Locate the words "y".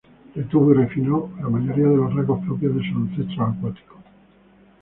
0.71-0.77